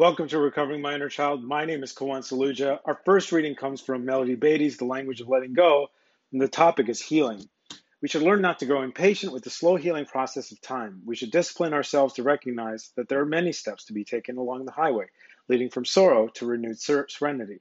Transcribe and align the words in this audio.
Welcome 0.00 0.28
to 0.28 0.38
Recovering 0.38 0.80
My 0.80 0.94
Inner 0.94 1.10
Child. 1.10 1.44
My 1.44 1.66
name 1.66 1.82
is 1.82 1.92
Kawan 1.92 2.22
Saluja. 2.22 2.78
Our 2.86 2.98
first 3.04 3.32
reading 3.32 3.54
comes 3.54 3.82
from 3.82 4.06
Melody 4.06 4.34
Beattie's 4.34 4.78
The 4.78 4.86
Language 4.86 5.20
of 5.20 5.28
Letting 5.28 5.52
Go, 5.52 5.88
and 6.32 6.40
the 6.40 6.48
topic 6.48 6.88
is 6.88 7.02
healing. 7.02 7.46
We 8.00 8.08
should 8.08 8.22
learn 8.22 8.40
not 8.40 8.60
to 8.60 8.64
grow 8.64 8.80
impatient 8.80 9.34
with 9.34 9.44
the 9.44 9.50
slow 9.50 9.76
healing 9.76 10.06
process 10.06 10.52
of 10.52 10.60
time. 10.62 11.02
We 11.04 11.16
should 11.16 11.30
discipline 11.30 11.74
ourselves 11.74 12.14
to 12.14 12.22
recognize 12.22 12.92
that 12.96 13.10
there 13.10 13.20
are 13.20 13.26
many 13.26 13.52
steps 13.52 13.84
to 13.84 13.92
be 13.92 14.04
taken 14.04 14.38
along 14.38 14.64
the 14.64 14.72
highway, 14.72 15.04
leading 15.50 15.68
from 15.68 15.84
sorrow 15.84 16.28
to 16.28 16.46
renewed 16.46 16.80
serenity. 16.80 17.60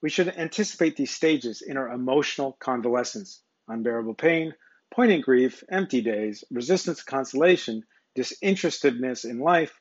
We 0.00 0.08
should 0.08 0.28
anticipate 0.28 0.94
these 0.94 1.10
stages 1.10 1.62
in 1.62 1.76
our 1.76 1.90
emotional 1.90 2.56
convalescence 2.60 3.42
unbearable 3.66 4.14
pain, 4.14 4.54
poignant 4.94 5.24
grief, 5.24 5.64
empty 5.68 6.00
days, 6.00 6.44
resistance 6.48 6.98
to 6.98 7.04
consolation, 7.06 7.82
disinterestedness 8.14 9.24
in 9.24 9.40
life, 9.40 9.80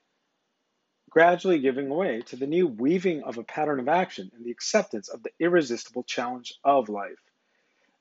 gradually 1.16 1.59
giving 1.59 1.88
way 1.88 2.21
to 2.25 2.36
the 2.36 2.45
new 2.45 2.68
weaving 2.68 3.23
of 3.23 3.38
a 3.38 3.44
pattern 3.44 3.80
of 3.80 3.88
action 3.88 4.30
and 4.35 4.45
the 4.45 4.52
acceptance 4.52 5.08
of 5.08 5.23
the 5.23 5.30
irresistible 5.40 6.03
challenge 6.03 6.53
of 6.66 6.90
life. 6.90 7.21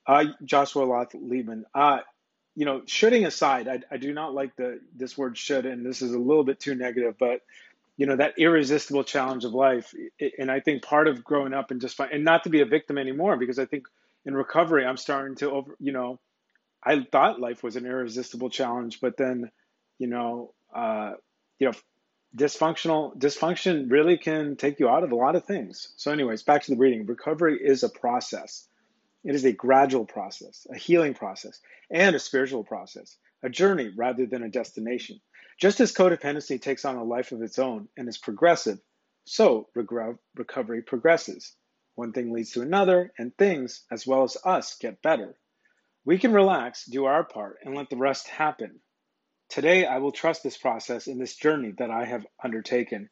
Uh, 0.05 0.25
Joshua 0.45 0.83
Loth 0.83 1.13
Liebman, 1.13 1.63
uh, 1.73 1.99
you 2.57 2.65
know, 2.65 2.83
shoulding 2.87 3.25
aside, 3.25 3.69
I, 3.69 3.79
I 3.89 3.99
do 3.99 4.13
not 4.13 4.35
like 4.35 4.57
the 4.57 4.81
this 4.97 5.17
word 5.17 5.39
should, 5.39 5.65
and 5.65 5.87
this 5.87 6.03
is 6.03 6.13
a 6.13 6.19
little 6.19 6.43
bit 6.43 6.59
too 6.59 6.75
negative, 6.75 7.15
but 7.17 7.41
you 7.97 8.07
know 8.07 8.17
that 8.17 8.35
irresistible 8.37 9.05
challenge 9.05 9.45
of 9.45 9.55
life, 9.55 9.95
and 10.37 10.51
I 10.51 10.59
think 10.59 10.83
part 10.83 11.07
of 11.07 11.23
growing 11.23 11.55
up 11.55 11.71
and 11.71 11.81
just 11.81 11.97
find, 11.97 12.11
and 12.13 12.25
not 12.25 12.43
to 12.45 12.51
be 12.51 12.63
a 12.63 12.67
victim 12.67 12.99
anymore, 12.99 13.37
because 13.37 13.61
I 13.61 13.67
think 13.67 13.87
in 14.27 14.35
recovery 14.35 14.85
I'm 14.85 14.97
starting 14.97 15.37
to 15.37 15.53
over, 15.53 15.77
you 15.79 15.93
know, 15.93 16.19
I 16.83 17.07
thought 17.11 17.41
life 17.41 17.63
was 17.63 17.77
an 17.77 17.87
irresistible 17.87 18.51
challenge, 18.51 19.01
but 19.01 19.17
then, 19.17 19.53
you 19.99 20.09
know, 20.09 20.53
uh, 20.75 21.13
you 21.61 21.69
know, 21.69 21.75
dysfunctional 22.37 23.17
dysfunction 23.17 23.91
really 23.91 24.19
can 24.19 24.57
take 24.57 24.81
you 24.81 24.89
out 24.89 25.05
of 25.05 25.13
a 25.13 25.17
lot 25.17 25.37
of 25.37 25.45
things. 25.45 25.93
So, 25.97 26.11
anyways, 26.11 26.43
back 26.43 26.63
to 26.65 26.71
the 26.73 26.77
reading. 26.77 27.07
Recovery 27.07 27.59
is 27.63 27.83
a 27.83 27.89
process. 27.89 28.67
It 29.25 29.35
is 29.35 29.45
a 29.45 29.53
gradual 29.53 30.05
process, 30.05 30.67
a 30.71 30.77
healing 30.77 31.15
process, 31.15 31.61
and 31.91 32.15
a 32.15 32.19
spiritual 32.19 32.65
process, 32.65 33.17
a 33.43 33.49
journey 33.49 33.91
rather 33.97 34.27
than 34.27 34.43
a 34.43 34.51
destination. 34.51 35.21
Just 35.59 35.81
as 35.81 35.93
codependency 35.95 36.61
takes 36.61 36.85
on 36.85 36.97
a 36.97 37.05
life 37.05 37.33
of 37.33 37.41
its 37.41 37.59
own 37.59 37.89
and 37.97 38.09
is 38.09 38.19
progressive, 38.19 38.81
so 39.25 39.69
recovery 39.75 40.83
progresses. 40.83 41.55
One 41.95 42.13
thing 42.13 42.33
leads 42.33 42.51
to 42.53 42.61
another, 42.61 43.13
and 43.19 43.35
things, 43.37 43.85
as 43.91 44.07
well 44.07 44.25
as 44.25 44.37
us, 44.45 44.77
get 44.77 45.01
better. 45.01 45.37
We 46.05 46.19
can 46.19 46.33
relax, 46.33 46.85
do 46.85 47.05
our 47.05 47.25
part, 47.25 47.61
and 47.65 47.75
let 47.75 47.89
the 47.89 47.97
rest 47.97 48.29
happen. 48.29 48.81
Today, 49.55 49.87
I 49.87 49.99
will 49.99 50.11
trust 50.11 50.43
this 50.43 50.57
process 50.57 51.07
in 51.07 51.17
this 51.17 51.37
journey 51.37 51.75
that 51.79 51.89
I 51.89 52.07
have 52.07 52.27
undertaken. 52.43 53.09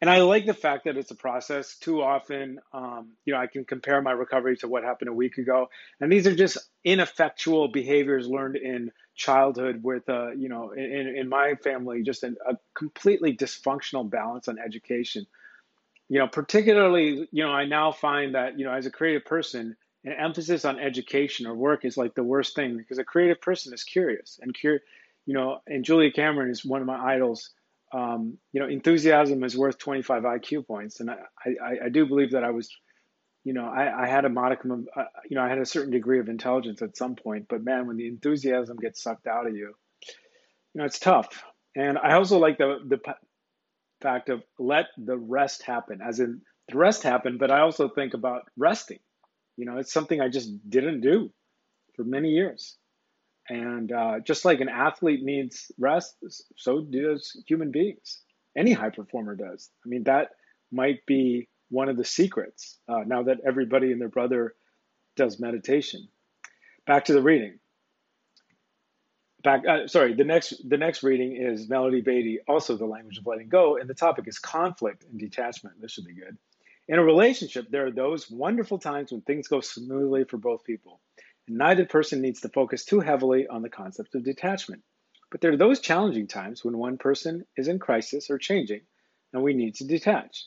And 0.00 0.10
I 0.10 0.22
like 0.22 0.44
the 0.44 0.52
fact 0.52 0.86
that 0.86 0.96
it's 0.96 1.12
a 1.12 1.14
process. 1.14 1.76
Too 1.76 2.02
often, 2.02 2.58
um, 2.72 3.12
you 3.24 3.32
know, 3.32 3.38
I 3.38 3.46
can 3.46 3.64
compare 3.64 4.02
my 4.02 4.10
recovery 4.10 4.56
to 4.56 4.66
what 4.66 4.82
happened 4.82 5.08
a 5.08 5.12
week 5.12 5.38
ago. 5.38 5.68
And 6.00 6.10
these 6.10 6.26
are 6.26 6.34
just 6.34 6.58
ineffectual 6.82 7.68
behaviors 7.68 8.26
learned 8.26 8.56
in 8.56 8.90
childhood 9.14 9.84
with, 9.84 10.08
uh, 10.08 10.32
you 10.32 10.48
know, 10.48 10.72
in, 10.72 11.14
in 11.16 11.28
my 11.28 11.54
family, 11.62 12.02
just 12.02 12.24
an, 12.24 12.38
a 12.44 12.56
completely 12.76 13.36
dysfunctional 13.36 14.10
balance 14.10 14.48
on 14.48 14.58
education. 14.58 15.28
You 16.08 16.18
know, 16.18 16.26
particularly, 16.26 17.28
you 17.30 17.44
know, 17.44 17.52
I 17.52 17.66
now 17.66 17.92
find 17.92 18.34
that, 18.34 18.58
you 18.58 18.64
know, 18.64 18.72
as 18.72 18.86
a 18.86 18.90
creative 18.90 19.26
person, 19.26 19.76
an 20.04 20.12
emphasis 20.14 20.64
on 20.64 20.80
education 20.80 21.46
or 21.46 21.54
work 21.54 21.84
is 21.84 21.96
like 21.96 22.16
the 22.16 22.24
worst 22.24 22.56
thing 22.56 22.76
because 22.76 22.98
a 22.98 23.04
creative 23.04 23.40
person 23.40 23.72
is 23.72 23.84
curious 23.84 24.40
and 24.42 24.52
curious 24.52 24.82
you 25.26 25.34
know, 25.34 25.58
and 25.66 25.84
Julia 25.84 26.12
Cameron 26.12 26.50
is 26.50 26.64
one 26.64 26.80
of 26.80 26.86
my 26.86 27.14
idols. 27.14 27.50
Um, 27.92 28.38
you 28.52 28.60
know, 28.60 28.68
enthusiasm 28.68 29.44
is 29.44 29.56
worth 29.56 29.78
25 29.78 30.22
IQ 30.24 30.66
points, 30.66 31.00
and 31.00 31.10
I, 31.10 31.16
I, 31.46 31.86
I 31.86 31.88
do 31.88 32.06
believe 32.06 32.32
that 32.32 32.44
I 32.44 32.50
was, 32.50 32.68
you 33.44 33.52
know, 33.52 33.66
I, 33.66 34.04
I 34.04 34.08
had 34.08 34.24
a 34.24 34.28
modicum 34.28 34.70
of, 34.72 34.88
uh, 34.96 35.04
you 35.30 35.36
know, 35.36 35.42
I 35.42 35.48
had 35.48 35.58
a 35.58 35.66
certain 35.66 35.92
degree 35.92 36.18
of 36.18 36.28
intelligence 36.28 36.82
at 36.82 36.96
some 36.96 37.14
point, 37.14 37.46
but 37.48 37.62
man, 37.64 37.86
when 37.86 37.96
the 37.96 38.08
enthusiasm 38.08 38.76
gets 38.78 39.02
sucked 39.02 39.26
out 39.26 39.46
of 39.46 39.54
you, 39.54 39.74
you 40.74 40.80
know, 40.80 40.84
it's 40.84 40.98
tough. 40.98 41.44
And 41.76 41.98
I 41.98 42.14
also 42.14 42.38
like 42.38 42.58
the 42.58 42.78
the 42.86 42.98
fact 44.00 44.28
of 44.28 44.42
let 44.58 44.86
the 44.98 45.16
rest 45.16 45.62
happen, 45.62 46.00
as 46.06 46.20
in 46.20 46.42
the 46.68 46.78
rest 46.78 47.02
happen, 47.02 47.38
but 47.38 47.50
I 47.50 47.60
also 47.60 47.88
think 47.88 48.14
about 48.14 48.42
resting. 48.56 49.00
You 49.56 49.66
know, 49.66 49.78
it's 49.78 49.92
something 49.92 50.20
I 50.20 50.28
just 50.28 50.50
didn't 50.68 51.00
do 51.00 51.32
for 51.96 52.04
many 52.04 52.30
years. 52.30 52.76
And 53.48 53.92
uh, 53.92 54.20
just 54.20 54.44
like 54.44 54.60
an 54.60 54.68
athlete 54.68 55.22
needs 55.22 55.70
rest, 55.78 56.16
so 56.56 56.80
does 56.80 57.36
human 57.46 57.70
beings. 57.70 58.22
Any 58.56 58.72
high 58.72 58.90
performer 58.90 59.34
does. 59.34 59.70
I 59.84 59.88
mean, 59.88 60.04
that 60.04 60.30
might 60.72 61.04
be 61.06 61.48
one 61.68 61.88
of 61.88 61.96
the 61.96 62.04
secrets 62.04 62.78
uh, 62.88 63.00
now 63.06 63.24
that 63.24 63.38
everybody 63.46 63.92
and 63.92 64.00
their 64.00 64.08
brother 64.08 64.54
does 65.16 65.38
meditation. 65.38 66.08
Back 66.86 67.06
to 67.06 67.12
the 67.12 67.22
reading. 67.22 67.58
Back, 69.42 69.66
uh, 69.66 69.86
sorry, 69.88 70.14
the 70.14 70.24
next 70.24 70.54
the 70.66 70.78
next 70.78 71.02
reading 71.02 71.36
is 71.36 71.68
Melody 71.68 72.00
Beattie, 72.00 72.40
also 72.48 72.76
the 72.76 72.86
language 72.86 73.18
of 73.18 73.26
letting 73.26 73.48
go, 73.48 73.76
and 73.76 73.88
the 73.88 73.94
topic 73.94 74.26
is 74.26 74.38
conflict 74.38 75.04
and 75.04 75.20
detachment. 75.20 75.80
This 75.82 75.92
should 75.92 76.06
be 76.06 76.14
good. 76.14 76.38
In 76.88 76.98
a 76.98 77.04
relationship, 77.04 77.68
there 77.70 77.86
are 77.86 77.90
those 77.90 78.30
wonderful 78.30 78.78
times 78.78 79.12
when 79.12 79.20
things 79.20 79.48
go 79.48 79.60
smoothly 79.60 80.24
for 80.24 80.38
both 80.38 80.64
people 80.64 81.00
and 81.46 81.58
neither 81.58 81.84
person 81.84 82.20
needs 82.20 82.40
to 82.40 82.48
focus 82.48 82.84
too 82.84 83.00
heavily 83.00 83.46
on 83.46 83.62
the 83.62 83.68
concept 83.68 84.14
of 84.14 84.24
detachment. 84.24 84.82
But 85.30 85.40
there 85.40 85.52
are 85.52 85.56
those 85.56 85.80
challenging 85.80 86.26
times 86.26 86.64
when 86.64 86.78
one 86.78 86.98
person 86.98 87.44
is 87.56 87.68
in 87.68 87.78
crisis 87.78 88.30
or 88.30 88.38
changing, 88.38 88.82
and 89.32 89.42
we 89.42 89.54
need 89.54 89.74
to 89.76 89.86
detach. 89.86 90.46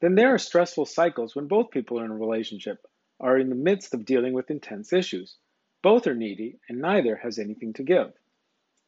Then 0.00 0.14
there 0.14 0.34
are 0.34 0.38
stressful 0.38 0.86
cycles 0.86 1.34
when 1.34 1.48
both 1.48 1.70
people 1.70 2.00
in 2.00 2.10
a 2.10 2.14
relationship 2.14 2.78
are 3.20 3.38
in 3.38 3.48
the 3.48 3.54
midst 3.54 3.94
of 3.94 4.04
dealing 4.04 4.32
with 4.32 4.50
intense 4.50 4.92
issues. 4.92 5.36
Both 5.82 6.06
are 6.06 6.14
needy, 6.14 6.58
and 6.68 6.80
neither 6.80 7.16
has 7.16 7.38
anything 7.38 7.72
to 7.74 7.82
give. 7.82 8.12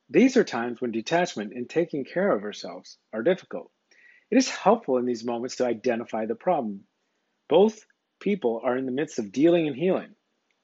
These 0.09 0.37
are 0.37 0.44
times 0.44 0.81
when 0.81 0.93
detachment 0.93 1.53
and 1.53 1.69
taking 1.69 2.05
care 2.05 2.33
of 2.33 2.43
ourselves 2.43 2.99
are 3.12 3.22
difficult. 3.22 3.71
It 4.31 4.37
is 4.37 4.49
helpful 4.49 4.99
in 4.99 5.06
these 5.06 5.25
moments 5.25 5.56
to 5.56 5.66
identify 5.66 6.27
the 6.27 6.34
problem. 6.34 6.84
Both 7.49 7.87
people 8.21 8.60
are 8.62 8.77
in 8.77 8.87
the 8.87 8.93
midst 8.93 9.19
of 9.19 9.33
dealing 9.33 9.66
and 9.66 9.77
healing. 9.77 10.15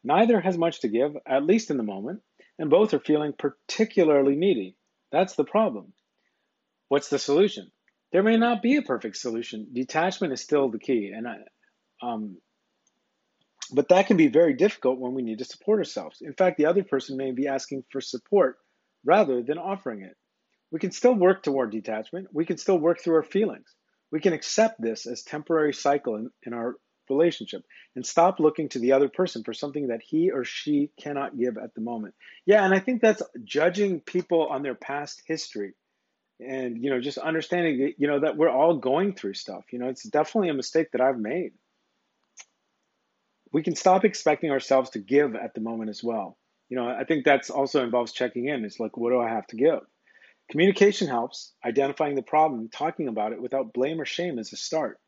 Neither 0.07 0.41
has 0.41 0.57
much 0.57 0.83
to 0.83 0.89
give, 0.89 1.17
at 1.27 1.43
least 1.43 1.73
in 1.73 1.79
the 1.79 1.83
moment, 1.83 2.23
and 2.61 2.71
both 2.71 2.95
are 2.95 3.01
feeling 3.01 3.33
particularly 3.37 4.37
needy. 4.37 4.77
That's 5.11 5.35
the 5.35 5.43
problem. 5.43 5.95
What's 6.87 7.09
the 7.09 7.19
solution? 7.19 7.73
There 8.13 8.23
may 8.23 8.37
not 8.37 8.63
be 8.63 8.77
a 8.77 8.83
perfect 8.83 9.17
solution. 9.17 9.67
Detachment 9.73 10.33
is 10.33 10.41
still 10.41 10.69
the 10.69 10.79
key, 10.79 11.13
and 11.13 11.27
I, 11.27 11.39
um, 12.01 12.37
but 13.73 13.89
that 13.89 14.07
can 14.07 14.17
be 14.17 14.29
very 14.29 14.55
difficult 14.55 15.01
when 15.01 15.13
we 15.13 15.23
need 15.23 15.39
to 15.39 15.45
support 15.45 15.81
ourselves. 15.81 16.23
In 16.23 16.35
fact, 16.35 16.57
the 16.57 16.67
other 16.67 16.85
person 16.85 17.17
may 17.17 17.33
be 17.33 17.49
asking 17.49 17.83
for 17.91 18.01
support 18.01 18.59
rather 19.05 19.43
than 19.43 19.59
offering 19.59 20.03
it. 20.03 20.17
We 20.71 20.79
can 20.79 20.93
still 20.93 21.17
work 21.17 21.43
toward 21.43 21.73
detachment. 21.73 22.29
We 22.33 22.47
can 22.47 22.59
still 22.59 22.79
work 22.79 23.01
through 23.01 23.17
our 23.17 23.25
feelings. 23.25 23.75
We 24.13 24.21
can 24.21 24.35
accept 24.35 24.81
this 24.81 25.05
as 25.05 25.25
temporary 25.25 25.75
cycle 25.75 26.15
in, 26.15 26.31
in 26.45 26.53
our 26.53 26.77
relationship 27.11 27.65
and 27.95 28.05
stop 28.05 28.41
looking 28.41 28.69
to 28.71 28.79
the 28.79 28.93
other 28.93 29.09
person 29.09 29.45
for 29.45 29.53
something 29.53 29.89
that 29.89 30.03
he 30.03 30.31
or 30.31 30.45
she 30.45 30.91
cannot 31.01 31.39
give 31.39 31.57
at 31.59 31.75
the 31.75 31.81
moment. 31.81 32.15
Yeah, 32.45 32.65
and 32.65 32.75
I 32.75 32.79
think 32.79 33.03
that's 33.03 33.23
judging 33.45 34.01
people 34.01 34.47
on 34.49 34.63
their 34.63 34.75
past 34.75 35.23
history 35.27 35.75
and 36.41 36.83
you 36.83 36.91
know 36.91 37.01
just 37.01 37.19
understanding 37.19 37.79
that, 37.81 37.93
you 37.99 38.07
know 38.07 38.21
that 38.21 38.37
we're 38.37 38.51
all 38.51 38.77
going 38.77 39.15
through 39.15 39.35
stuff. 39.35 39.65
You 39.73 39.79
know, 39.79 39.89
it's 39.89 40.03
definitely 40.03 40.51
a 40.51 40.55
mistake 40.55 40.93
that 40.93 41.01
I've 41.01 41.19
made. 41.19 41.53
We 43.53 43.63
can 43.63 43.77
stop 43.77 44.05
expecting 44.05 44.51
ourselves 44.51 44.91
to 44.91 44.99
give 44.99 45.35
at 45.35 45.55
the 45.55 45.61
moment 45.61 45.91
as 45.91 46.03
well. 46.03 46.37
You 46.69 46.77
know, 46.77 46.89
I 46.89 47.05
think 47.05 47.25
that's 47.25 47.49
also 47.49 47.83
involves 47.85 48.13
checking 48.13 48.49
in. 48.49 48.65
It's 48.65 48.81
like 48.81 48.97
what 48.97 49.11
do 49.11 49.21
I 49.21 49.31
have 49.31 49.47
to 49.49 49.57
give? 49.57 49.81
Communication 50.51 51.09
helps. 51.09 51.53
Identifying 51.65 52.15
the 52.15 52.23
problem, 52.23 52.69
talking 52.69 53.09
about 53.09 53.33
it 53.33 53.41
without 53.41 53.73
blame 53.73 54.01
or 54.01 54.05
shame 54.05 54.39
is 54.39 54.53
a 54.53 54.57
start. 54.57 54.99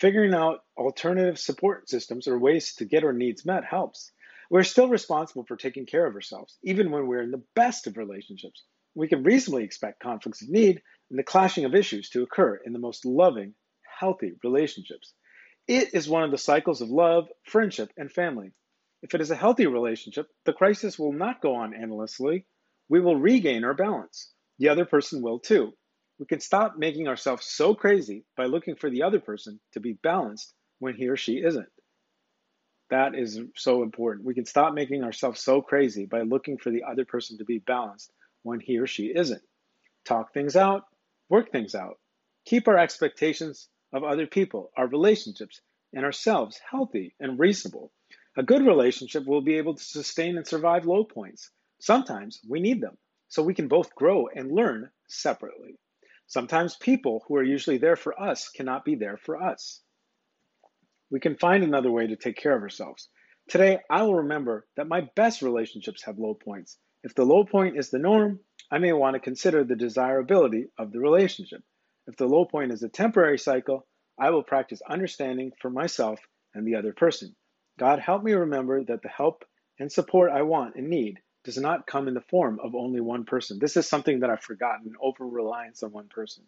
Figuring 0.00 0.32
out 0.32 0.64
alternative 0.78 1.38
support 1.38 1.90
systems 1.90 2.26
or 2.26 2.38
ways 2.38 2.74
to 2.76 2.86
get 2.86 3.04
our 3.04 3.12
needs 3.12 3.44
met 3.44 3.64
helps. 3.66 4.12
We're 4.50 4.62
still 4.62 4.88
responsible 4.88 5.44
for 5.44 5.56
taking 5.56 5.84
care 5.84 6.06
of 6.06 6.14
ourselves, 6.14 6.56
even 6.62 6.90
when 6.90 7.06
we're 7.06 7.20
in 7.20 7.30
the 7.30 7.44
best 7.54 7.86
of 7.86 7.98
relationships. 7.98 8.64
We 8.94 9.08
can 9.08 9.22
reasonably 9.22 9.62
expect 9.62 10.02
conflicts 10.02 10.40
of 10.40 10.48
need 10.48 10.80
and 11.10 11.18
the 11.18 11.22
clashing 11.22 11.66
of 11.66 11.74
issues 11.74 12.08
to 12.10 12.22
occur 12.22 12.56
in 12.64 12.72
the 12.72 12.78
most 12.78 13.04
loving, 13.04 13.54
healthy 13.98 14.32
relationships. 14.42 15.12
It 15.68 15.92
is 15.92 16.08
one 16.08 16.24
of 16.24 16.30
the 16.30 16.38
cycles 16.38 16.80
of 16.80 16.88
love, 16.88 17.28
friendship, 17.44 17.92
and 17.98 18.10
family. 18.10 18.52
If 19.02 19.14
it 19.14 19.20
is 19.20 19.30
a 19.30 19.36
healthy 19.36 19.66
relationship, 19.66 20.28
the 20.46 20.54
crisis 20.54 20.98
will 20.98 21.12
not 21.12 21.42
go 21.42 21.56
on 21.56 21.74
endlessly. 21.74 22.46
We 22.88 23.00
will 23.00 23.16
regain 23.16 23.64
our 23.64 23.74
balance. 23.74 24.32
The 24.58 24.70
other 24.70 24.86
person 24.86 25.20
will 25.20 25.40
too. 25.40 25.74
We 26.20 26.26
can 26.26 26.40
stop 26.40 26.76
making 26.76 27.08
ourselves 27.08 27.46
so 27.46 27.74
crazy 27.74 28.26
by 28.36 28.44
looking 28.44 28.76
for 28.76 28.90
the 28.90 29.04
other 29.04 29.20
person 29.20 29.58
to 29.72 29.80
be 29.80 29.94
balanced 29.94 30.52
when 30.78 30.94
he 30.94 31.08
or 31.08 31.16
she 31.16 31.38
isn't. 31.38 31.70
That 32.90 33.14
is 33.14 33.40
so 33.56 33.82
important. 33.82 34.26
We 34.26 34.34
can 34.34 34.44
stop 34.44 34.74
making 34.74 35.02
ourselves 35.02 35.40
so 35.40 35.62
crazy 35.62 36.04
by 36.04 36.20
looking 36.20 36.58
for 36.58 36.70
the 36.70 36.82
other 36.82 37.06
person 37.06 37.38
to 37.38 37.46
be 37.46 37.58
balanced 37.58 38.12
when 38.42 38.60
he 38.60 38.76
or 38.76 38.86
she 38.86 39.06
isn't. 39.06 39.40
Talk 40.04 40.34
things 40.34 40.56
out, 40.56 40.84
work 41.30 41.52
things 41.52 41.74
out. 41.74 41.98
Keep 42.44 42.68
our 42.68 42.76
expectations 42.76 43.70
of 43.94 44.04
other 44.04 44.26
people, 44.26 44.72
our 44.76 44.88
relationships, 44.88 45.62
and 45.94 46.04
ourselves 46.04 46.60
healthy 46.70 47.14
and 47.18 47.38
reasonable. 47.38 47.92
A 48.36 48.42
good 48.42 48.66
relationship 48.66 49.24
will 49.26 49.40
be 49.40 49.56
able 49.56 49.74
to 49.74 49.82
sustain 49.82 50.36
and 50.36 50.46
survive 50.46 50.84
low 50.84 51.02
points. 51.02 51.50
Sometimes 51.80 52.40
we 52.46 52.60
need 52.60 52.82
them 52.82 52.98
so 53.28 53.42
we 53.42 53.54
can 53.54 53.68
both 53.68 53.94
grow 53.94 54.26
and 54.26 54.52
learn 54.52 54.90
separately. 55.08 55.78
Sometimes 56.30 56.76
people 56.76 57.24
who 57.26 57.34
are 57.34 57.42
usually 57.42 57.78
there 57.78 57.96
for 57.96 58.18
us 58.20 58.48
cannot 58.50 58.84
be 58.84 58.94
there 58.94 59.16
for 59.16 59.42
us. 59.42 59.82
We 61.10 61.18
can 61.18 61.36
find 61.36 61.64
another 61.64 61.90
way 61.90 62.06
to 62.06 62.14
take 62.14 62.36
care 62.36 62.56
of 62.56 62.62
ourselves. 62.62 63.08
Today, 63.48 63.80
I 63.90 64.02
will 64.02 64.14
remember 64.14 64.68
that 64.76 64.86
my 64.86 65.08
best 65.16 65.42
relationships 65.42 66.04
have 66.04 66.20
low 66.20 66.34
points. 66.34 66.78
If 67.02 67.16
the 67.16 67.24
low 67.24 67.42
point 67.42 67.76
is 67.76 67.90
the 67.90 67.98
norm, 67.98 68.38
I 68.70 68.78
may 68.78 68.92
want 68.92 69.14
to 69.14 69.20
consider 69.20 69.64
the 69.64 69.74
desirability 69.74 70.66
of 70.78 70.92
the 70.92 71.00
relationship. 71.00 71.62
If 72.06 72.16
the 72.16 72.28
low 72.28 72.44
point 72.44 72.70
is 72.70 72.84
a 72.84 72.88
temporary 72.88 73.38
cycle, 73.38 73.84
I 74.16 74.30
will 74.30 74.44
practice 74.44 74.80
understanding 74.88 75.50
for 75.60 75.68
myself 75.68 76.20
and 76.54 76.64
the 76.64 76.76
other 76.76 76.92
person. 76.92 77.34
God, 77.76 77.98
help 77.98 78.22
me 78.22 78.34
remember 78.34 78.84
that 78.84 79.02
the 79.02 79.08
help 79.08 79.44
and 79.80 79.90
support 79.90 80.30
I 80.30 80.42
want 80.42 80.76
and 80.76 80.90
need 80.90 81.18
does 81.44 81.56
not 81.56 81.86
come 81.86 82.08
in 82.08 82.14
the 82.14 82.20
form 82.20 82.60
of 82.62 82.74
only 82.74 83.00
one 83.00 83.24
person. 83.24 83.58
This 83.58 83.76
is 83.76 83.88
something 83.88 84.20
that 84.20 84.30
I've 84.30 84.42
forgotten 84.42 84.94
over 85.00 85.26
reliance 85.26 85.82
on 85.82 85.92
one 85.92 86.08
person. 86.08 86.44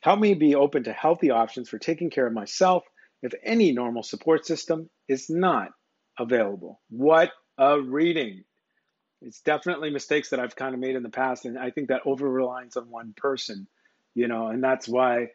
Help 0.00 0.20
me 0.20 0.34
be 0.34 0.54
open 0.54 0.84
to 0.84 0.92
healthy 0.92 1.30
options 1.30 1.68
for 1.68 1.78
taking 1.78 2.10
care 2.10 2.26
of 2.26 2.32
myself 2.32 2.84
if 3.22 3.32
any 3.42 3.72
normal 3.72 4.02
support 4.02 4.46
system 4.46 4.90
is 5.08 5.30
not 5.30 5.70
available. 6.18 6.80
What 6.90 7.30
a 7.58 7.80
reading! 7.80 8.44
It's 9.22 9.40
definitely 9.40 9.90
mistakes 9.90 10.30
that 10.30 10.40
I've 10.40 10.56
kind 10.56 10.74
of 10.74 10.80
made 10.80 10.94
in 10.94 11.02
the 11.02 11.08
past. 11.08 11.46
And 11.46 11.58
I 11.58 11.70
think 11.70 11.88
that 11.88 12.02
over 12.04 12.28
reliance 12.28 12.76
on 12.76 12.90
one 12.90 13.14
person, 13.16 13.66
you 14.14 14.28
know, 14.28 14.48
and 14.48 14.62
that's 14.62 14.86
why, 14.86 15.28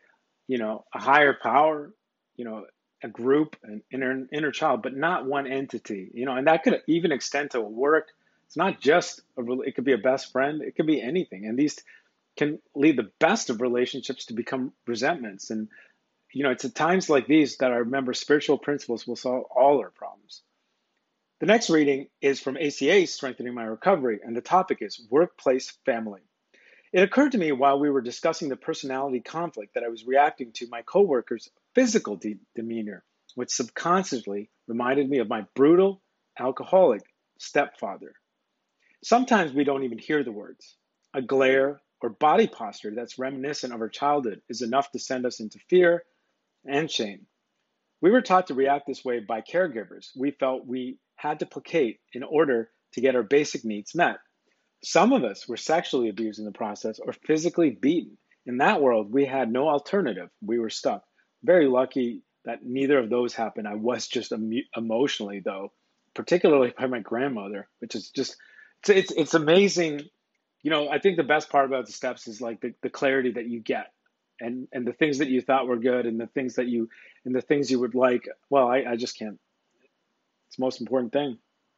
you 0.48 0.58
know, 0.58 0.86
a 0.94 1.00
higher 1.00 1.36
power, 1.42 1.94
you 2.36 2.46
know, 2.46 2.66
a 3.04 3.08
group, 3.08 3.56
an 3.64 3.82
inner, 3.92 4.28
inner 4.32 4.52
child, 4.52 4.84
but 4.84 4.96
not 4.96 5.26
one 5.26 5.48
entity, 5.48 6.12
you 6.14 6.26
know, 6.26 6.36
and 6.36 6.48
that 6.48 6.64
could 6.64 6.82
even 6.88 7.12
extend 7.12 7.52
to 7.52 7.62
work. 7.62 8.10
It's 8.52 8.58
not 8.58 8.82
just 8.82 9.22
a, 9.38 9.62
it 9.62 9.76
could 9.76 9.86
be 9.86 9.94
a 9.94 9.98
best 9.98 10.34
friend, 10.34 10.62
it 10.62 10.76
could 10.76 10.86
be 10.86 11.02
anything. 11.02 11.46
And 11.46 11.58
these 11.58 11.82
can 12.36 12.60
lead 12.76 12.98
the 12.98 13.10
best 13.18 13.50
of 13.50 13.62
relationships 13.62 14.26
to 14.26 14.34
become 14.34 14.74
resentments. 14.86 15.52
And, 15.52 15.70
you 16.34 16.44
know, 16.44 16.52
it's 16.52 16.66
at 16.66 16.76
times 16.76 17.10
like 17.10 17.28
these 17.28 17.56
that 17.60 17.72
I 17.72 17.78
remember 17.78 18.14
spiritual 18.14 18.58
principles 18.58 19.08
will 19.08 19.16
solve 19.16 19.46
all 19.56 19.80
our 19.80 19.90
problems. 19.90 20.42
The 21.40 21.46
next 21.46 21.70
reading 21.70 22.10
is 22.20 22.42
from 22.42 22.58
ACA, 22.58 23.08
Strengthening 23.08 23.54
My 23.54 23.64
Recovery, 23.64 24.20
and 24.22 24.36
the 24.36 24.42
topic 24.42 24.80
is 24.82 25.02
Workplace 25.10 25.72
Family. 25.86 26.20
It 26.92 27.04
occurred 27.04 27.32
to 27.32 27.38
me 27.38 27.54
while 27.54 27.80
we 27.80 27.90
were 27.90 28.02
discussing 28.02 28.50
the 28.50 28.58
personality 28.58 29.22
conflict 29.22 29.76
that 29.76 29.86
I 29.86 29.88
was 29.88 30.06
reacting 30.06 30.52
to 30.56 30.68
my 30.68 30.82
coworker's 30.82 31.50
physical 31.74 32.18
de- 32.18 32.42
demeanor, 32.54 33.06
which 33.36 33.52
subconsciously 33.52 34.50
reminded 34.68 35.10
me 35.10 35.20
of 35.20 35.30
my 35.30 35.46
brutal, 35.56 36.02
alcoholic 36.38 37.04
stepfather. 37.40 38.14
Sometimes 39.04 39.54
we 39.54 39.64
don't 39.64 39.84
even 39.84 39.98
hear 39.98 40.24
the 40.24 40.32
words. 40.32 40.76
A 41.14 41.22
glare 41.22 41.82
or 42.02 42.10
body 42.10 42.48
posture 42.48 42.92
that's 42.96 43.20
reminiscent 43.20 43.74
of 43.74 43.82
our 43.82 43.90
childhood 43.90 44.42
is 44.50 44.62
enough 44.62 44.92
to 44.92 45.00
send 45.00 45.26
us 45.26 45.40
into 45.40 45.60
fear 45.70 46.04
and 46.66 46.90
shame. 46.90 47.26
We 48.02 48.12
were 48.12 48.22
taught 48.22 48.48
to 48.48 48.54
react 48.54 48.88
this 48.88 49.06
way 49.06 49.20
by 49.20 49.42
caregivers. 49.42 50.10
We 50.16 50.32
felt 50.32 50.66
we 50.66 50.98
had 51.16 51.40
to 51.40 51.46
placate 51.46 52.00
in 52.14 52.24
order 52.24 52.70
to 52.94 53.02
get 53.02 53.16
our 53.16 53.24
basic 53.24 53.64
needs 53.64 53.94
met. 53.96 54.18
Some 54.84 55.14
of 55.14 55.24
us 55.24 55.48
were 55.48 55.58
sexually 55.58 56.10
abused 56.10 56.40
in 56.40 56.46
the 56.46 56.52
process 56.52 57.00
or 57.00 57.14
physically 57.14 57.70
beaten. 57.70 58.18
In 58.48 58.58
that 58.58 58.82
world, 58.82 59.12
we 59.12 59.26
had 59.26 59.52
no 59.52 59.70
alternative. 59.70 60.30
We 60.42 60.58
were 60.58 60.72
stuck. 60.72 61.04
Very 61.44 61.68
lucky 61.68 62.24
that 62.46 62.64
neither 62.64 62.98
of 62.98 63.12
those 63.12 63.36
happened. 63.36 63.68
I 63.68 63.76
was 63.76 64.08
just 64.08 64.34
emotionally, 64.76 65.40
though, 65.40 65.72
particularly 66.16 66.74
by 66.78 66.88
my 66.88 67.00
grandmother, 67.00 67.68
which 67.80 67.94
is 67.94 68.10
just, 68.10 68.36
it's, 68.90 69.12
it's, 69.12 69.34
amazing. 69.34 70.02
You 70.64 70.72
know, 70.72 70.90
I 70.90 71.00
think 71.00 71.18
the 71.18 71.24
best 71.24 71.50
part 71.50 71.66
about 71.66 71.86
the 71.86 71.92
steps 71.92 72.28
is 72.28 72.42
like 72.42 72.62
the, 72.62 72.74
the 72.82 72.90
clarity 72.90 73.32
that 73.34 73.48
you 73.48 73.60
get 73.60 73.92
and, 74.40 74.68
and 74.72 74.86
the 74.86 74.94
things 74.94 75.20
that 75.20 75.30
you 75.30 75.42
thought 75.42 75.68
were 75.68 75.78
good 75.78 76.06
and 76.06 76.20
the 76.20 76.28
things 76.28 76.56
that 76.56 76.68
you, 76.68 76.90
and 77.26 77.36
the 77.36 77.42
things 77.42 77.70
you 77.70 77.80
would 77.80 77.96
like. 77.96 78.28
Well, 78.50 78.68
I, 78.68 78.84
I 78.92 78.96
just 78.96 79.18
can't 79.18 79.40
it's 80.52 80.58
the 80.58 80.66
most 80.66 80.82
important 80.82 81.14
thing. 81.14 81.38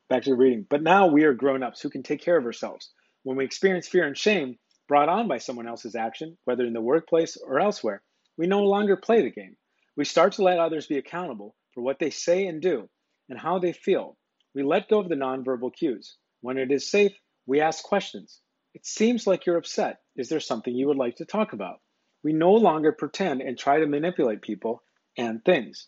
Back 0.09 0.23
to 0.23 0.31
the 0.31 0.35
reading. 0.35 0.65
But 0.67 0.81
now 0.81 1.05
we 1.05 1.25
are 1.25 1.35
grown 1.35 1.61
ups 1.61 1.79
who 1.79 1.91
can 1.91 2.01
take 2.01 2.21
care 2.21 2.37
of 2.37 2.45
ourselves. 2.45 2.89
When 3.21 3.37
we 3.37 3.45
experience 3.45 3.87
fear 3.87 4.07
and 4.07 4.17
shame 4.17 4.57
brought 4.87 5.09
on 5.09 5.27
by 5.27 5.37
someone 5.37 5.67
else's 5.67 5.93
action, 5.93 6.39
whether 6.45 6.65
in 6.65 6.73
the 6.73 6.81
workplace 6.81 7.37
or 7.37 7.59
elsewhere, 7.59 8.01
we 8.35 8.47
no 8.47 8.63
longer 8.63 8.97
play 8.97 9.21
the 9.21 9.29
game. 9.29 9.55
We 9.95 10.05
start 10.05 10.33
to 10.33 10.43
let 10.43 10.57
others 10.57 10.87
be 10.87 10.97
accountable 10.97 11.53
for 11.75 11.81
what 11.81 11.99
they 11.99 12.09
say 12.09 12.47
and 12.47 12.63
do 12.63 12.89
and 13.29 13.37
how 13.37 13.59
they 13.59 13.73
feel. 13.73 14.17
We 14.55 14.63
let 14.63 14.89
go 14.89 14.97
of 14.97 15.07
the 15.07 15.13
nonverbal 15.13 15.75
cues. 15.75 16.17
When 16.43 16.57
it 16.57 16.73
is 16.73 16.91
safe, 16.91 17.13
we 17.45 17.61
ask 17.61 17.81
questions. 17.85 18.41
It 18.73 18.85
seems 18.85 19.25
like 19.25 19.45
you're 19.45 19.55
upset. 19.55 20.01
Is 20.17 20.27
there 20.27 20.41
something 20.41 20.75
you 20.75 20.87
would 20.87 20.97
like 20.97 21.15
to 21.15 21.25
talk 21.25 21.53
about? 21.53 21.79
We 22.21 22.33
no 22.33 22.51
longer 22.51 22.91
pretend 22.91 23.41
and 23.41 23.57
try 23.57 23.79
to 23.79 23.87
manipulate 23.87 24.41
people 24.41 24.83
and 25.17 25.41
things. 25.45 25.87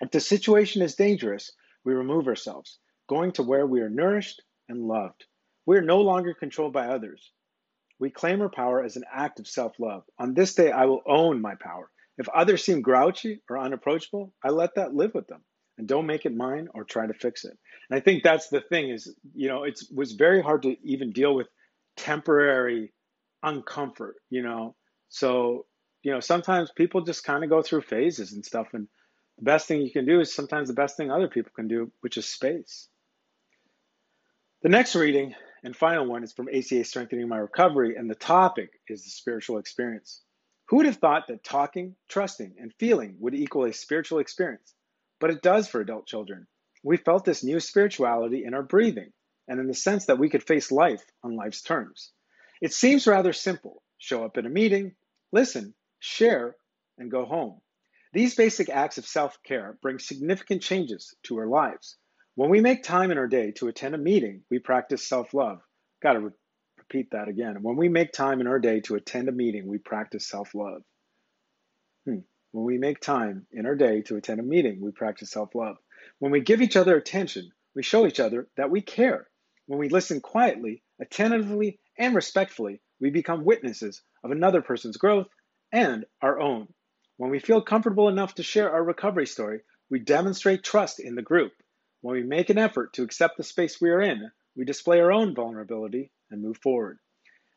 If 0.00 0.12
the 0.12 0.20
situation 0.20 0.82
is 0.82 0.94
dangerous, 0.94 1.50
we 1.84 1.94
remove 1.94 2.28
ourselves, 2.28 2.78
going 3.08 3.32
to 3.32 3.42
where 3.42 3.66
we 3.66 3.80
are 3.80 3.90
nourished 3.90 4.40
and 4.68 4.86
loved. 4.86 5.24
We 5.66 5.76
are 5.78 5.82
no 5.82 6.00
longer 6.00 6.32
controlled 6.32 6.74
by 6.74 6.86
others. 6.86 7.32
We 7.98 8.10
claim 8.10 8.40
our 8.40 8.50
power 8.50 8.84
as 8.84 8.96
an 8.96 9.04
act 9.12 9.40
of 9.40 9.48
self 9.48 9.80
love. 9.80 10.04
On 10.16 10.32
this 10.32 10.54
day, 10.54 10.70
I 10.70 10.84
will 10.84 11.02
own 11.06 11.40
my 11.40 11.56
power. 11.56 11.90
If 12.18 12.28
others 12.28 12.64
seem 12.64 12.82
grouchy 12.82 13.42
or 13.50 13.58
unapproachable, 13.58 14.32
I 14.44 14.50
let 14.50 14.76
that 14.76 14.94
live 14.94 15.12
with 15.12 15.26
them 15.26 15.42
and 15.78 15.86
don't 15.86 16.06
make 16.06 16.26
it 16.26 16.34
mine 16.34 16.68
or 16.74 16.84
try 16.84 17.06
to 17.06 17.14
fix 17.14 17.44
it. 17.44 17.56
And 17.90 17.96
I 17.96 18.00
think 18.00 18.22
that's 18.22 18.48
the 18.48 18.60
thing 18.60 18.90
is, 18.90 19.14
you 19.34 19.48
know, 19.48 19.64
it 19.64 19.80
was 19.94 20.12
very 20.12 20.42
hard 20.42 20.62
to 20.62 20.76
even 20.82 21.12
deal 21.12 21.34
with 21.34 21.48
temporary 21.96 22.92
uncomfort, 23.44 24.14
you 24.30 24.42
know. 24.42 24.74
So, 25.08 25.66
you 26.02 26.12
know, 26.12 26.20
sometimes 26.20 26.70
people 26.74 27.02
just 27.02 27.24
kind 27.24 27.44
of 27.44 27.50
go 27.50 27.62
through 27.62 27.82
phases 27.82 28.32
and 28.32 28.44
stuff. 28.44 28.68
And 28.72 28.88
the 29.38 29.44
best 29.44 29.66
thing 29.66 29.82
you 29.82 29.90
can 29.90 30.06
do 30.06 30.20
is 30.20 30.34
sometimes 30.34 30.68
the 30.68 30.74
best 30.74 30.96
thing 30.96 31.10
other 31.10 31.28
people 31.28 31.52
can 31.54 31.68
do, 31.68 31.90
which 32.00 32.16
is 32.16 32.26
space. 32.26 32.88
The 34.62 34.68
next 34.68 34.94
reading 34.94 35.34
and 35.64 35.76
final 35.76 36.06
one 36.06 36.22
is 36.22 36.32
from 36.32 36.48
ACA 36.48 36.84
Strengthening 36.84 37.28
My 37.28 37.38
Recovery, 37.38 37.96
and 37.96 38.08
the 38.08 38.14
topic 38.14 38.70
is 38.88 39.04
the 39.04 39.10
spiritual 39.10 39.58
experience. 39.58 40.22
Who 40.66 40.76
would 40.76 40.86
have 40.86 40.96
thought 40.96 41.28
that 41.28 41.44
talking, 41.44 41.96
trusting, 42.08 42.54
and 42.58 42.72
feeling 42.78 43.16
would 43.18 43.34
equal 43.34 43.64
a 43.64 43.72
spiritual 43.72 44.20
experience? 44.20 44.74
But 45.22 45.30
it 45.30 45.40
does 45.40 45.68
for 45.68 45.80
adult 45.80 46.08
children. 46.08 46.48
We 46.82 46.96
felt 46.96 47.24
this 47.24 47.44
new 47.44 47.60
spirituality 47.60 48.44
in 48.44 48.54
our 48.54 48.62
breathing 48.64 49.12
and 49.46 49.60
in 49.60 49.68
the 49.68 49.72
sense 49.74 50.06
that 50.06 50.18
we 50.18 50.28
could 50.28 50.42
face 50.42 50.72
life 50.72 51.04
on 51.22 51.36
life's 51.36 51.62
terms. 51.62 52.10
It 52.60 52.72
seems 52.72 53.06
rather 53.06 53.32
simple 53.32 53.84
show 53.98 54.24
up 54.24 54.36
at 54.36 54.46
a 54.46 54.48
meeting, 54.48 54.96
listen, 55.30 55.74
share, 56.00 56.56
and 56.98 57.08
go 57.08 57.24
home. 57.24 57.60
These 58.12 58.34
basic 58.34 58.68
acts 58.68 58.98
of 58.98 59.06
self 59.06 59.40
care 59.44 59.78
bring 59.80 60.00
significant 60.00 60.60
changes 60.60 61.14
to 61.22 61.38
our 61.38 61.46
lives. 61.46 61.96
When 62.34 62.50
we 62.50 62.60
make 62.60 62.82
time 62.82 63.12
in 63.12 63.18
our 63.18 63.28
day 63.28 63.52
to 63.52 63.68
attend 63.68 63.94
a 63.94 63.98
meeting, 63.98 64.42
we 64.50 64.58
practice 64.58 65.08
self 65.08 65.32
love. 65.34 65.60
Got 66.02 66.14
to 66.14 66.20
re- 66.20 66.30
repeat 66.78 67.12
that 67.12 67.28
again. 67.28 67.62
When 67.62 67.76
we 67.76 67.88
make 67.88 68.10
time 68.10 68.40
in 68.40 68.48
our 68.48 68.58
day 68.58 68.80
to 68.80 68.96
attend 68.96 69.28
a 69.28 69.32
meeting, 69.32 69.68
we 69.68 69.78
practice 69.78 70.28
self 70.28 70.52
love. 70.52 70.82
When 72.52 72.66
we 72.66 72.76
make 72.76 73.00
time 73.00 73.46
in 73.50 73.64
our 73.64 73.74
day 73.74 74.02
to 74.02 74.16
attend 74.16 74.38
a 74.38 74.42
meeting, 74.42 74.82
we 74.82 74.90
practice 74.90 75.30
self 75.30 75.54
love. 75.54 75.78
When 76.18 76.30
we 76.30 76.40
give 76.40 76.60
each 76.60 76.76
other 76.76 76.96
attention, 76.98 77.50
we 77.74 77.82
show 77.82 78.06
each 78.06 78.20
other 78.20 78.46
that 78.56 78.70
we 78.70 78.82
care. 78.82 79.30
When 79.64 79.78
we 79.78 79.88
listen 79.88 80.20
quietly, 80.20 80.82
attentively, 81.00 81.78
and 81.96 82.14
respectfully, 82.14 82.82
we 83.00 83.08
become 83.08 83.46
witnesses 83.46 84.02
of 84.22 84.32
another 84.32 84.60
person's 84.60 84.98
growth 84.98 85.28
and 85.72 86.04
our 86.20 86.38
own. 86.40 86.68
When 87.16 87.30
we 87.30 87.38
feel 87.38 87.62
comfortable 87.62 88.10
enough 88.10 88.34
to 88.34 88.42
share 88.42 88.70
our 88.70 88.84
recovery 88.84 89.26
story, 89.26 89.62
we 89.88 90.00
demonstrate 90.00 90.62
trust 90.62 91.00
in 91.00 91.14
the 91.14 91.22
group. 91.22 91.52
When 92.02 92.14
we 92.16 92.22
make 92.22 92.50
an 92.50 92.58
effort 92.58 92.92
to 92.94 93.02
accept 93.02 93.38
the 93.38 93.44
space 93.44 93.80
we 93.80 93.88
are 93.88 94.02
in, 94.02 94.30
we 94.56 94.66
display 94.66 95.00
our 95.00 95.10
own 95.12 95.34
vulnerability 95.34 96.10
and 96.30 96.42
move 96.42 96.58
forward. 96.58 96.98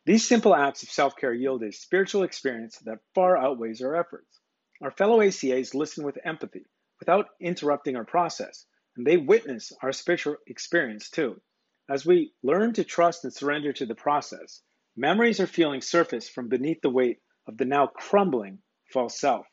These 0.06 0.26
simple 0.26 0.54
acts 0.54 0.82
of 0.82 0.88
self 0.88 1.16
care 1.16 1.34
yield 1.34 1.62
a 1.62 1.70
spiritual 1.72 2.22
experience 2.22 2.78
that 2.86 3.00
far 3.14 3.36
outweighs 3.36 3.82
our 3.82 3.94
efforts. 3.94 4.40
Our 4.82 4.90
fellow 4.90 5.20
ACAs 5.20 5.74
listen 5.74 6.04
with 6.04 6.18
empathy 6.24 6.66
without 6.98 7.28
interrupting 7.40 7.96
our 7.96 8.04
process, 8.04 8.66
and 8.96 9.06
they 9.06 9.16
witness 9.16 9.72
our 9.82 9.92
spiritual 9.92 10.36
experience 10.46 11.08
too. 11.10 11.40
As 11.88 12.04
we 12.04 12.34
learn 12.42 12.72
to 12.74 12.84
trust 12.84 13.24
and 13.24 13.32
surrender 13.32 13.72
to 13.74 13.86
the 13.86 13.94
process, 13.94 14.62
memories 14.96 15.40
or 15.40 15.46
feelings 15.46 15.86
surface 15.86 16.28
from 16.28 16.48
beneath 16.48 16.80
the 16.82 16.90
weight 16.90 17.20
of 17.46 17.56
the 17.56 17.64
now 17.64 17.86
crumbling 17.86 18.58
false 18.92 19.18
self. 19.18 19.46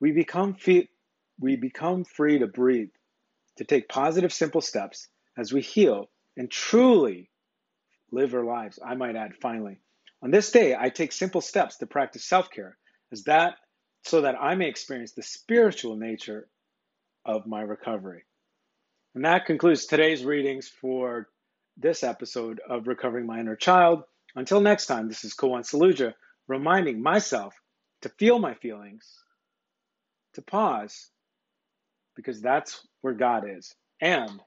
We 0.00 0.12
become, 0.12 0.54
fe- 0.54 0.88
we 1.38 1.56
become 1.56 2.04
free 2.04 2.38
to 2.38 2.46
breathe, 2.46 2.90
to 3.56 3.64
take 3.64 3.88
positive, 3.88 4.32
simple 4.32 4.60
steps 4.60 5.08
as 5.36 5.52
we 5.52 5.60
heal 5.60 6.10
and 6.36 6.50
truly 6.50 7.30
live 8.10 8.34
our 8.34 8.44
lives. 8.44 8.78
I 8.84 8.94
might 8.94 9.16
add, 9.16 9.34
finally. 9.40 9.78
On 10.22 10.30
this 10.30 10.50
day, 10.50 10.74
I 10.78 10.88
take 10.88 11.12
simple 11.12 11.40
steps 11.40 11.78
to 11.78 11.86
practice 11.86 12.24
self 12.24 12.50
care, 12.50 12.78
as 13.10 13.24
that 13.24 13.56
so 14.02 14.22
that 14.22 14.36
I 14.40 14.54
may 14.54 14.68
experience 14.68 15.12
the 15.12 15.22
spiritual 15.22 15.96
nature 15.96 16.48
of 17.24 17.46
my 17.46 17.62
recovery. 17.62 18.24
And 19.14 19.24
that 19.24 19.46
concludes 19.46 19.86
today's 19.86 20.24
readings 20.24 20.68
for 20.68 21.28
this 21.76 22.02
episode 22.02 22.60
of 22.68 22.86
Recovering 22.86 23.26
My 23.26 23.40
Inner 23.40 23.56
Child. 23.56 24.02
Until 24.34 24.60
next 24.60 24.86
time, 24.86 25.08
this 25.08 25.24
is 25.24 25.34
Kawan 25.34 25.60
Saluja 25.60 26.14
reminding 26.48 27.02
myself 27.02 27.54
to 28.02 28.08
feel 28.08 28.38
my 28.38 28.54
feelings, 28.54 29.06
to 30.34 30.42
pause, 30.42 31.10
because 32.16 32.40
that's 32.40 32.86
where 33.02 33.14
God 33.14 33.44
is. 33.48 33.74
And, 34.00 34.40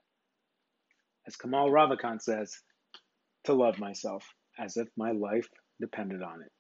as 1.28 1.36
Kamal 1.36 1.70
Ravikant 1.70 2.22
says, 2.22 2.60
to 3.46 3.54
love 3.54 3.80
myself 3.80 4.26
as 4.60 4.78
if 4.78 4.88
my 4.98 5.12
life 5.12 5.48
depended 5.80 6.22
on 6.22 6.42
it. 6.42 6.52